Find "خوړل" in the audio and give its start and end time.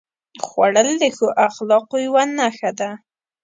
0.45-0.89